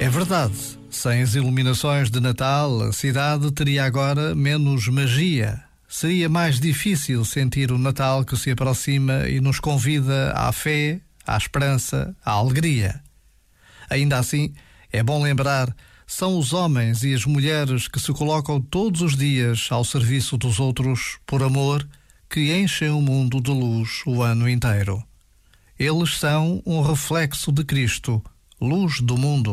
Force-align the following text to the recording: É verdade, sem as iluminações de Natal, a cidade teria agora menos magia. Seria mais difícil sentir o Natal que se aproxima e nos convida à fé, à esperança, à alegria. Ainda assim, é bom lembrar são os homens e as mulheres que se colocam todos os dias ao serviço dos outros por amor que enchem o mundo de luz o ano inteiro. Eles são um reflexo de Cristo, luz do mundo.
É 0.00 0.08
verdade, 0.08 0.54
sem 0.90 1.22
as 1.22 1.34
iluminações 1.34 2.10
de 2.10 2.20
Natal, 2.20 2.82
a 2.82 2.92
cidade 2.92 3.50
teria 3.52 3.84
agora 3.84 4.34
menos 4.34 4.88
magia. 4.88 5.62
Seria 5.88 6.28
mais 6.28 6.60
difícil 6.60 7.24
sentir 7.24 7.72
o 7.72 7.78
Natal 7.78 8.24
que 8.24 8.36
se 8.36 8.50
aproxima 8.50 9.28
e 9.28 9.40
nos 9.40 9.58
convida 9.58 10.32
à 10.32 10.52
fé, 10.52 11.00
à 11.26 11.36
esperança, 11.36 12.14
à 12.24 12.32
alegria. 12.32 13.02
Ainda 13.90 14.18
assim, 14.18 14.54
é 14.92 15.02
bom 15.02 15.22
lembrar 15.22 15.74
são 16.10 16.38
os 16.38 16.54
homens 16.54 17.02
e 17.04 17.12
as 17.12 17.26
mulheres 17.26 17.86
que 17.86 18.00
se 18.00 18.10
colocam 18.14 18.58
todos 18.58 19.02
os 19.02 19.14
dias 19.14 19.68
ao 19.70 19.84
serviço 19.84 20.38
dos 20.38 20.58
outros 20.58 21.18
por 21.26 21.42
amor 21.42 21.86
que 22.30 22.50
enchem 22.50 22.88
o 22.88 23.02
mundo 23.02 23.42
de 23.42 23.50
luz 23.50 24.02
o 24.06 24.22
ano 24.22 24.48
inteiro. 24.48 25.04
Eles 25.78 26.18
são 26.18 26.62
um 26.64 26.80
reflexo 26.80 27.52
de 27.52 27.62
Cristo, 27.62 28.24
luz 28.58 29.02
do 29.02 29.18
mundo. 29.18 29.52